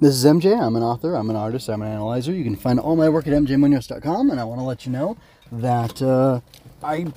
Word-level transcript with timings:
This 0.00 0.14
is 0.14 0.24
MJ. 0.24 0.56
I'm 0.56 0.76
an 0.76 0.84
author, 0.84 1.16
I'm 1.16 1.28
an 1.28 1.34
artist, 1.34 1.68
I'm 1.68 1.82
an 1.82 1.88
analyzer. 1.88 2.32
You 2.32 2.44
can 2.44 2.54
find 2.54 2.78
all 2.78 2.94
my 2.94 3.08
work 3.08 3.26
at 3.26 3.32
mjmunoz.com, 3.32 4.30
and 4.30 4.38
I 4.38 4.44
want 4.44 4.60
to 4.60 4.64
let 4.64 4.86
you 4.86 4.92
know 4.92 5.16
that 5.50 6.00
uh, 6.00 6.38
I 6.84 7.12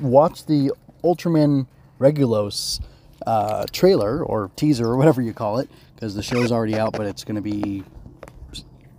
watched 0.00 0.46
the 0.46 0.70
Ultraman 1.02 1.66
Regulos 1.98 2.80
uh, 3.26 3.64
trailer 3.72 4.22
or 4.24 4.52
teaser 4.54 4.86
or 4.86 4.96
whatever 4.96 5.20
you 5.20 5.32
call 5.32 5.58
it 5.58 5.68
because 5.96 6.14
the 6.14 6.22
show's 6.22 6.52
already 6.52 6.76
out, 6.76 6.92
but 6.92 7.06
it's 7.06 7.24
going 7.24 7.34
to 7.34 7.42
be 7.42 7.82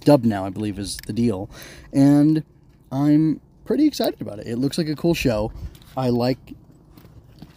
dubbed 0.04 0.26
now, 0.26 0.46
I 0.46 0.50
believe, 0.50 0.78
is 0.78 0.98
the 1.08 1.14
deal. 1.14 1.50
And 1.94 2.44
I'm 2.92 3.40
pretty 3.64 3.88
excited 3.88 4.20
about 4.20 4.40
it. 4.40 4.48
It 4.48 4.58
looks 4.58 4.78
like 4.78 4.90
a 4.90 4.98
cool 4.98 5.14
show. 5.14 5.54
I 5.96 6.10
like 6.10 6.56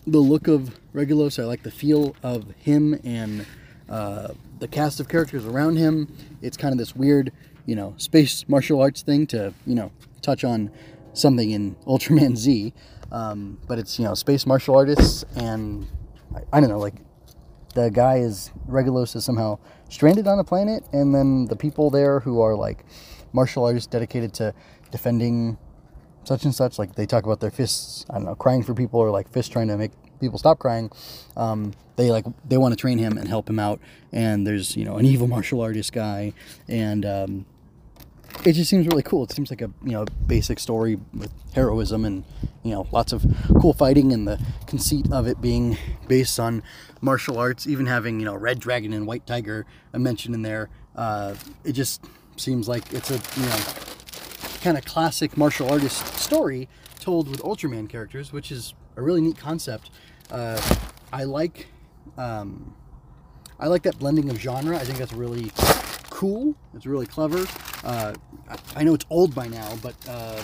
the 0.07 0.21
look 0.21 0.47
of 0.47 0.79
Regulos. 0.95 1.43
I 1.43 1.45
like 1.45 1.65
the 1.65 1.73
feel 1.73 2.15
of 2.23 2.53
him 2.61 3.01
and 3.03 3.45
uh, 3.89 4.29
the 4.59 4.69
cast 4.69 5.01
of 5.01 5.09
characters 5.09 5.45
around 5.45 5.77
him. 5.77 6.15
It's 6.43 6.57
kind 6.57 6.73
of 6.73 6.79
this 6.79 6.95
weird, 6.95 7.33
you 7.67 7.77
know, 7.77 7.95
space 7.97 8.49
martial 8.49 8.81
arts 8.81 9.03
thing 9.03 9.27
to, 9.29 9.53
you 9.67 9.75
know, 9.75 9.93
touch 10.23 10.45
on 10.45 10.71
something 11.13 11.51
in 11.51 11.75
Ultraman 11.87 12.37
Z. 12.37 12.73
Um, 13.13 13.59
but 13.69 13.79
it's, 13.79 13.99
you 13.99 14.05
know, 14.05 14.15
space 14.15 14.47
martial 14.47 14.77
artists 14.77 15.25
and 15.37 15.87
I, 16.35 16.59
I 16.59 16.61
don't 16.61 16.69
know, 16.71 16.79
like 16.79 16.95
the 17.75 17.91
guy 17.91 18.17
is 18.17 18.51
Regulos 18.69 19.15
is 19.15 19.25
somehow 19.25 19.59
stranded 19.89 20.27
on 20.27 20.39
a 20.39 20.45
planet, 20.45 20.83
and 20.93 21.15
then 21.15 21.45
the 21.45 21.57
people 21.57 21.91
there 21.91 22.21
who 22.21 22.41
are 22.41 22.57
like 22.57 22.85
martial 23.33 23.65
artists 23.65 23.87
dedicated 23.87 24.33
to 24.35 24.55
defending 24.91 25.59
such 26.25 26.45
and 26.45 26.55
such, 26.55 26.79
like 26.79 26.97
they 26.97 27.07
talk 27.07 27.25
about 27.25 27.41
their 27.41 27.51
fists, 27.51 28.07
I 28.11 28.15
don't 28.15 28.25
know, 28.25 28.35
crying 28.35 28.63
for 28.63 28.75
people 28.75 28.99
or 28.99 29.11
like 29.11 29.31
fists 29.31 29.53
trying 29.53 29.69
to 29.69 29.77
make 29.77 29.93
people 30.21 30.39
stop 30.39 30.59
crying. 30.59 30.91
Um, 31.37 31.73
they 31.97 32.11
like 32.11 32.25
they 32.47 32.57
want 32.57 32.73
to 32.73 32.77
train 32.77 32.99
him 32.99 33.17
and 33.19 33.29
help 33.29 33.49
him 33.49 33.59
out, 33.59 33.81
and 34.13 34.47
there's 34.47 34.77
you 34.77 34.85
know 34.85 34.97
an 34.97 35.07
evil 35.07 35.27
martial 35.37 35.61
artist 35.61 35.93
guy, 35.93 36.33
and 36.69 37.05
um, 37.05 37.47
it 38.45 38.53
just 38.53 38.71
seems 38.71 38.87
really 38.87 39.03
cool. 39.03 39.25
It 39.25 39.33
seems 39.33 39.51
like 39.51 39.63
a 39.63 39.71
you 39.83 39.93
know 39.93 40.05
basic 40.27 40.59
story 40.59 40.99
with 41.15 41.33
heroism 41.55 42.05
and 42.05 42.25
you 42.63 42.73
know 42.73 42.87
lots 42.93 43.13
of 43.13 43.25
cool 43.61 43.73
fighting 43.73 44.13
and 44.13 44.29
the 44.29 44.41
conceit 44.67 45.11
of 45.11 45.27
it 45.27 45.41
being 45.41 45.79
based 46.09 46.39
on 46.39 46.63
martial 47.01 47.39
arts, 47.39 47.67
even 47.67 47.87
having 47.87 48.21
you 48.21 48.27
know 48.27 48.35
red 48.35 48.59
dragon 48.59 48.93
and 48.93 49.07
white 49.07 49.27
tiger 49.27 49.67
mentioned 49.95 50.35
in 50.35 50.43
there. 50.43 50.69
Uh, 50.95 51.35
it 51.65 51.73
just 51.73 52.05
seems 52.37 52.69
like 52.69 52.93
it's 52.93 53.11
a 53.11 53.21
you 53.41 53.47
know 53.47 53.57
kind 54.63 54.77
of 54.77 54.85
classic 54.85 55.37
martial 55.37 55.71
artist 55.71 56.05
story 56.19 56.69
told 56.99 57.29
with 57.29 57.41
Ultraman 57.43 57.89
characters, 57.89 58.33
which 58.33 58.51
is 58.51 58.75
a 58.97 59.03
really 59.03 59.21
neat 59.21 59.39
concept. 59.39 59.91
Uh, 60.31 60.61
I 61.13 61.25
like 61.25 61.69
um, 62.17 62.75
I 63.59 63.69
like 63.69 63.83
that 63.83 63.99
blending 63.99 64.29
of 64.31 64.39
genre. 64.39 64.77
I 64.77 64.85
think 64.85 64.99
that's 64.99 65.13
really 65.13 65.51
cool. 66.11 66.55
It's 66.75 66.87
really 66.87 67.07
clever. 67.07 67.47
Uh, 67.85 68.15
I 68.75 68.85
know 68.85 68.95
it's 68.95 69.07
old 69.11 69.35
by 69.35 69.49
now, 69.49 69.77
but 69.83 69.95
uh, 70.09 70.37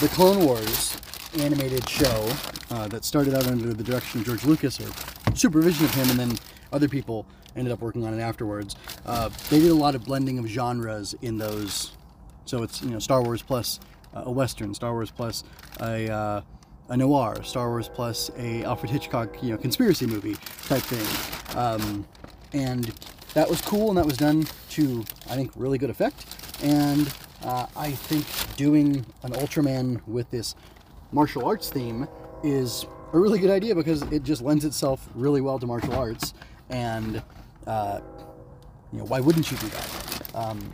the 0.00 0.08
Clone 0.12 0.44
Wars 0.44 0.96
animated 1.38 1.88
show 1.88 2.30
uh, 2.70 2.88
that 2.88 3.04
started 3.04 3.34
out 3.34 3.46
under 3.46 3.72
the 3.72 3.84
direction 3.84 4.20
of 4.20 4.26
George 4.26 4.44
Lucas 4.44 4.80
or 4.80 4.90
supervision 5.34 5.84
of 5.84 5.94
him, 5.94 6.10
and 6.10 6.18
then 6.18 6.38
other 6.72 6.88
people 6.88 7.26
ended 7.56 7.72
up 7.72 7.80
working 7.80 8.04
on 8.04 8.18
it 8.18 8.22
afterwards. 8.22 8.76
Uh, 9.06 9.30
they 9.48 9.60
did 9.60 9.70
a 9.70 9.74
lot 9.74 9.94
of 9.94 10.04
blending 10.04 10.38
of 10.38 10.46
genres 10.46 11.14
in 11.22 11.38
those. 11.38 11.92
So 12.44 12.62
it's 12.62 12.82
you 12.82 12.90
know 12.90 12.98
Star 12.98 13.22
Wars 13.22 13.42
plus 13.42 13.80
a 14.12 14.30
western, 14.30 14.74
Star 14.74 14.92
Wars 14.92 15.10
plus 15.10 15.44
a 15.80 16.42
a 16.90 16.96
noir, 16.96 17.42
Star 17.44 17.68
Wars 17.70 17.88
plus 17.88 18.30
a 18.36 18.64
Alfred 18.64 18.90
Hitchcock 18.90 19.42
you 19.42 19.50
know 19.50 19.56
conspiracy 19.56 20.06
movie 20.06 20.34
type 20.66 20.82
thing, 20.82 21.56
um, 21.56 22.04
and 22.52 22.92
that 23.34 23.48
was 23.48 23.62
cool 23.62 23.88
and 23.88 23.96
that 23.98 24.04
was 24.04 24.16
done 24.16 24.46
to 24.70 25.04
I 25.28 25.36
think 25.36 25.52
really 25.54 25.78
good 25.78 25.90
effect. 25.90 26.26
And 26.62 27.12
uh, 27.42 27.66
I 27.76 27.92
think 27.92 28.26
doing 28.56 29.06
an 29.22 29.32
Ultraman 29.32 30.06
with 30.06 30.30
this 30.30 30.54
martial 31.12 31.46
arts 31.46 31.70
theme 31.70 32.06
is 32.42 32.84
a 33.12 33.18
really 33.18 33.38
good 33.38 33.50
idea 33.50 33.74
because 33.74 34.02
it 34.12 34.24
just 34.24 34.42
lends 34.42 34.64
itself 34.64 35.08
really 35.14 35.40
well 35.40 35.58
to 35.58 35.66
martial 35.66 35.94
arts. 35.94 36.34
And 36.68 37.22
uh, 37.66 38.00
you 38.92 38.98
know 38.98 39.04
why 39.04 39.20
wouldn't 39.20 39.50
you 39.50 39.56
do 39.58 39.68
that? 39.68 40.30
Um, 40.34 40.72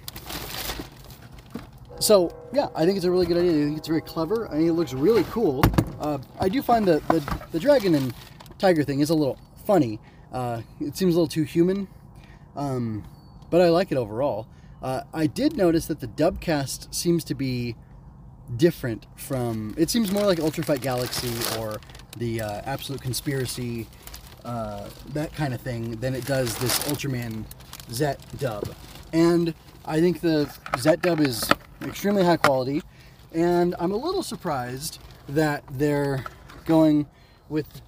so 2.00 2.34
yeah, 2.52 2.68
I 2.74 2.86
think 2.86 2.96
it's 2.96 3.06
a 3.06 3.10
really 3.10 3.26
good 3.26 3.36
idea. 3.36 3.52
I 3.52 3.64
think 3.66 3.78
it's 3.78 3.88
very 3.88 4.00
clever. 4.00 4.48
I 4.48 4.52
think 4.52 4.68
it 4.68 4.72
looks 4.72 4.94
really 4.94 5.24
cool. 5.24 5.62
Uh, 6.00 6.18
I 6.38 6.48
do 6.48 6.62
find 6.62 6.86
the, 6.86 7.00
the, 7.08 7.38
the 7.52 7.60
dragon 7.60 7.94
and 7.94 8.14
tiger 8.58 8.84
thing 8.84 9.00
is 9.00 9.10
a 9.10 9.14
little 9.14 9.38
funny. 9.66 9.98
Uh, 10.32 10.62
it 10.80 10.96
seems 10.96 11.14
a 11.14 11.18
little 11.18 11.28
too 11.28 11.44
human, 11.44 11.88
um, 12.56 13.04
but 13.50 13.60
I 13.60 13.68
like 13.68 13.92
it 13.92 13.98
overall. 13.98 14.46
Uh, 14.82 15.02
I 15.14 15.26
did 15.26 15.56
notice 15.56 15.86
that 15.86 16.00
the 16.00 16.08
dubcast 16.08 16.94
seems 16.94 17.24
to 17.24 17.34
be 17.34 17.76
different 18.56 19.06
from. 19.16 19.74
It 19.78 19.90
seems 19.90 20.12
more 20.12 20.24
like 20.24 20.38
Ultra 20.38 20.64
Fight 20.64 20.80
Galaxy 20.80 21.32
or 21.58 21.80
the 22.16 22.42
uh, 22.42 22.60
Absolute 22.64 23.00
Conspiracy, 23.00 23.86
uh, 24.44 24.88
that 25.08 25.32
kind 25.34 25.54
of 25.54 25.60
thing, 25.60 25.92
than 25.96 26.14
it 26.14 26.24
does 26.26 26.56
this 26.58 26.78
Ultraman 26.88 27.44
Zet 27.90 28.20
dub. 28.38 28.74
And 29.12 29.54
I 29.84 30.00
think 30.00 30.20
the 30.20 30.50
Zet 30.78 31.00
dub 31.00 31.20
is 31.20 31.48
extremely 31.82 32.24
high 32.24 32.36
quality, 32.36 32.82
and 33.32 33.74
I'm 33.78 33.92
a 33.92 33.96
little 33.96 34.22
surprised 34.22 34.98
that 35.28 35.64
they're 35.70 36.24
going 36.64 37.06
with 37.48 37.82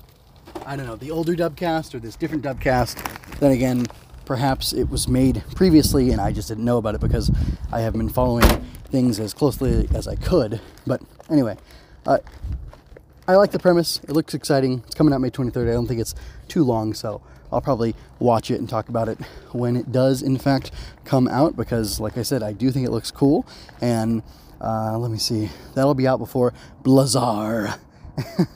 I 0.67 0.77
don't 0.77 0.87
know 0.87 0.97
the 0.97 1.11
older 1.11 1.35
dubcast 1.35 1.95
or 1.95 1.99
this 1.99 2.17
different 2.17 2.45
dubcast. 2.45 2.97
Then 3.39 3.53
again, 3.53 3.87
perhaps 4.25 4.73
it 4.73 4.91
was 4.91 5.09
made 5.09 5.43
previously 5.55 6.11
and 6.11 6.21
I 6.21 6.33
just 6.33 6.49
didn't 6.49 6.65
know 6.65 6.79
about 6.79 6.95
it 6.95 7.01
because 7.01 7.31
I 7.73 7.81
have 7.81 7.95
been 7.95 8.09
following 8.09 8.49
things 8.91 9.21
as 9.21 9.35
closely 9.35 9.89
as 9.95 10.09
I 10.09 10.17
could. 10.17 10.61
But 10.87 11.03
anyway, 11.31 11.57
uh, 12.07 12.19
I 13.27 13.37
like 13.37 13.51
the 13.51 13.59
premise. 13.59 14.01
It 14.05 14.13
looks 14.13 14.33
exciting. 14.33 14.83
It's 14.87 14.95
coming 14.95 15.13
out 15.13 15.21
May 15.21 15.31
23rd. 15.31 15.69
I 15.69 15.73
don't 15.73 15.87
think 15.87 16.01
it's 16.01 16.15
too 16.49 16.65
long, 16.65 16.95
so 16.95 17.21
I'll 17.53 17.61
probably 17.61 17.95
watch 18.19 18.51
it 18.51 18.59
and 18.59 18.69
talk 18.69 18.89
about 18.89 19.09
it 19.09 19.19
when 19.53 19.77
it 19.77 19.93
does, 19.93 20.23
in 20.23 20.39
fact, 20.39 20.71
come 21.05 21.29
out 21.29 21.57
because, 21.57 22.01
like 22.01 22.17
I 22.17 22.23
said, 22.23 22.43
I 22.43 22.53
do 22.53 22.71
think 22.71 22.87
it 22.87 22.91
looks 22.91 23.11
cool. 23.11 23.47
And 23.83 24.23
uh, 24.61 24.99
let 24.99 25.11
me 25.11 25.19
see, 25.19 25.51
that'll 25.75 25.95
be 25.95 26.07
out 26.07 26.19
before 26.19 26.53
Blazar. 26.83 27.79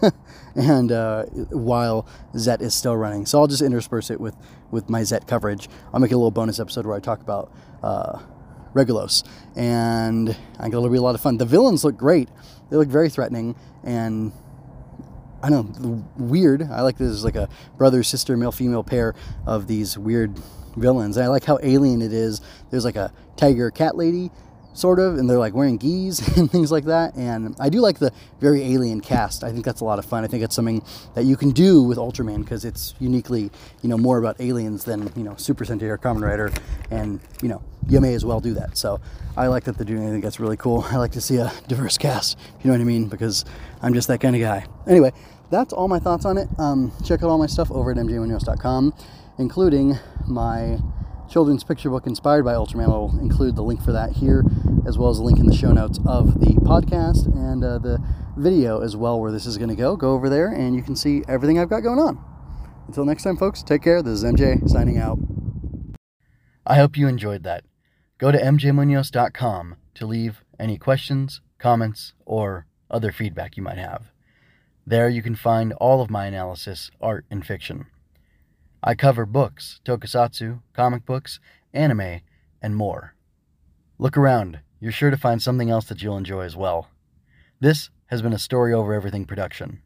and 0.54 0.92
uh, 0.92 1.24
while 1.50 2.06
Zet 2.36 2.60
is 2.60 2.74
still 2.74 2.96
running. 2.96 3.26
So 3.26 3.38
I'll 3.38 3.46
just 3.46 3.62
intersperse 3.62 4.10
it 4.10 4.20
with, 4.20 4.36
with 4.70 4.90
my 4.90 5.02
Zet 5.02 5.26
coverage. 5.26 5.68
I'll 5.92 6.00
make 6.00 6.12
a 6.12 6.16
little 6.16 6.30
bonus 6.30 6.60
episode 6.60 6.86
where 6.86 6.96
I 6.96 7.00
talk 7.00 7.20
about 7.20 7.52
uh, 7.82 8.18
Regulos. 8.74 9.26
And 9.56 10.30
I 10.30 10.62
think 10.62 10.74
it'll 10.74 10.88
be 10.88 10.98
a 10.98 11.02
lot 11.02 11.14
of 11.14 11.20
fun. 11.20 11.36
The 11.36 11.44
villains 11.44 11.84
look 11.84 11.96
great. 11.96 12.28
They 12.70 12.76
look 12.76 12.88
very 12.88 13.08
threatening 13.08 13.54
and 13.84 14.32
I 15.42 15.50
don't 15.50 15.80
know, 15.80 16.08
weird. 16.16 16.62
I 16.62 16.82
like 16.82 16.98
this 16.98 17.24
like 17.24 17.34
a 17.34 17.48
brother 17.76 18.02
sister 18.02 18.36
male 18.36 18.52
female 18.52 18.84
pair 18.84 19.14
of 19.44 19.66
these 19.66 19.98
weird 19.98 20.38
villains. 20.76 21.16
And 21.16 21.24
I 21.24 21.28
like 21.28 21.44
how 21.44 21.58
alien 21.62 22.00
it 22.00 22.12
is. 22.12 22.40
There's 22.70 22.84
like 22.84 22.96
a 22.96 23.12
tiger 23.36 23.70
cat 23.70 23.96
lady 23.96 24.30
sort 24.74 24.98
of, 24.98 25.18
and 25.18 25.28
they're 25.28 25.38
like 25.38 25.54
wearing 25.54 25.76
geese 25.76 26.20
and 26.36 26.50
things 26.50 26.72
like 26.72 26.84
that. 26.84 27.14
And 27.14 27.54
I 27.58 27.68
do 27.68 27.80
like 27.80 27.98
the 27.98 28.12
very 28.40 28.62
alien 28.72 29.00
cast. 29.00 29.44
I 29.44 29.52
think 29.52 29.64
that's 29.64 29.80
a 29.80 29.84
lot 29.84 29.98
of 29.98 30.04
fun. 30.04 30.24
I 30.24 30.26
think 30.26 30.42
it's 30.42 30.54
something 30.54 30.82
that 31.14 31.24
you 31.24 31.36
can 31.36 31.50
do 31.50 31.82
with 31.82 31.98
Ultraman 31.98 32.42
because 32.42 32.64
it's 32.64 32.94
uniquely, 32.98 33.50
you 33.82 33.88
know, 33.88 33.98
more 33.98 34.18
about 34.18 34.40
aliens 34.40 34.84
than 34.84 35.12
you 35.16 35.22
know 35.22 35.36
Super 35.36 35.64
Sentai 35.64 35.82
or 35.82 35.98
Kamen 35.98 36.22
Rider, 36.22 36.52
and 36.90 37.20
you 37.42 37.48
know 37.48 37.62
you 37.88 38.00
may 38.00 38.14
as 38.14 38.24
well 38.24 38.40
do 38.40 38.54
that. 38.54 38.76
So 38.76 39.00
I 39.36 39.46
like 39.46 39.64
that 39.64 39.76
they're 39.76 39.86
doing. 39.86 40.06
I 40.06 40.10
think 40.10 40.24
that's 40.24 40.40
really 40.40 40.56
cool. 40.56 40.86
I 40.90 40.96
like 40.96 41.12
to 41.12 41.20
see 41.20 41.36
a 41.36 41.52
diverse 41.68 41.98
cast. 41.98 42.38
You 42.62 42.70
know 42.70 42.76
what 42.76 42.80
I 42.80 42.84
mean? 42.84 43.08
Because 43.08 43.44
I'm 43.80 43.94
just 43.94 44.08
that 44.08 44.20
kind 44.20 44.36
of 44.36 44.42
guy. 44.42 44.66
Anyway, 44.86 45.12
that's 45.50 45.72
all 45.72 45.88
my 45.88 45.98
thoughts 45.98 46.24
on 46.24 46.38
it. 46.38 46.48
Um, 46.58 46.92
check 47.04 47.22
out 47.22 47.28
all 47.28 47.38
my 47.38 47.46
stuff 47.46 47.70
over 47.70 47.90
at 47.90 47.96
mjmunoz.com, 47.96 48.94
including 49.38 49.98
my 50.26 50.78
children's 51.30 51.64
picture 51.64 51.88
book 51.88 52.06
inspired 52.06 52.44
by 52.44 52.52
Ultraman. 52.52 52.88
I'll 52.88 53.18
include 53.20 53.56
the 53.56 53.62
link 53.62 53.82
for 53.82 53.92
that 53.92 54.12
here, 54.12 54.44
as 54.86 54.98
well 54.98 55.10
as 55.10 55.18
a 55.18 55.22
link 55.22 55.38
in 55.38 55.46
the 55.46 55.56
show 55.56 55.72
notes 55.72 55.98
of 56.06 56.40
the 56.40 56.54
podcast 56.62 57.26
and 57.26 57.64
uh, 57.64 57.78
the 57.78 57.98
video 58.36 58.80
as 58.80 58.96
well, 58.96 59.20
where 59.20 59.32
this 59.32 59.46
is 59.46 59.58
going 59.58 59.70
to 59.70 59.76
go. 59.76 59.96
Go 59.96 60.12
over 60.12 60.28
there 60.28 60.48
and 60.48 60.74
you 60.74 60.82
can 60.82 60.96
see 60.96 61.22
everything 61.28 61.58
I've 61.58 61.70
got 61.70 61.80
going 61.80 61.98
on. 61.98 62.22
Until 62.86 63.04
next 63.04 63.22
time, 63.22 63.36
folks, 63.36 63.62
take 63.62 63.82
care. 63.82 64.02
This 64.02 64.22
is 64.22 64.24
MJ 64.24 64.68
signing 64.68 64.98
out. 64.98 65.18
I 66.66 66.76
hope 66.76 66.96
you 66.96 67.08
enjoyed 67.08 67.42
that. 67.44 67.64
Go 68.18 68.30
to 68.30 68.38
mjmunoz.com 68.38 69.76
to 69.94 70.06
leave 70.06 70.44
any 70.58 70.78
questions, 70.78 71.40
comments, 71.58 72.14
or 72.24 72.66
other 72.90 73.12
feedback 73.12 73.56
you 73.56 73.62
might 73.62 73.78
have. 73.78 74.12
There 74.86 75.08
you 75.08 75.22
can 75.22 75.36
find 75.36 75.72
all 75.74 76.02
of 76.02 76.10
my 76.10 76.26
analysis, 76.26 76.90
art, 77.00 77.24
and 77.30 77.46
fiction. 77.46 77.86
I 78.82 78.94
cover 78.94 79.26
books, 79.26 79.80
tokusatsu, 79.84 80.60
comic 80.72 81.06
books, 81.06 81.38
anime, 81.72 82.20
and 82.60 82.76
more. 82.76 83.14
Look 83.98 84.16
around, 84.16 84.60
you're 84.82 84.90
sure 84.90 85.12
to 85.12 85.16
find 85.16 85.40
something 85.40 85.70
else 85.70 85.84
that 85.84 86.02
you'll 86.02 86.16
enjoy 86.16 86.40
as 86.40 86.56
well. 86.56 86.88
This 87.60 87.88
has 88.06 88.20
been 88.20 88.32
a 88.32 88.38
Story 88.38 88.74
Over 88.74 88.94
Everything 88.94 89.24
production. 89.24 89.80